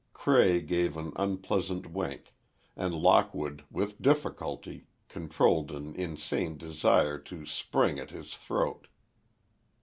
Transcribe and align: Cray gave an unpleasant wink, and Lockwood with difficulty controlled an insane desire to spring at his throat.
Cray 0.13 0.61
gave 0.61 0.97
an 0.97 1.13
unpleasant 1.15 1.91
wink, 1.91 2.33
and 2.75 2.95
Lockwood 2.95 3.63
with 3.69 4.01
difficulty 4.01 4.87
controlled 5.07 5.69
an 5.69 5.95
insane 5.95 6.57
desire 6.57 7.19
to 7.19 7.45
spring 7.45 7.99
at 7.99 8.09
his 8.09 8.33
throat. 8.33 8.87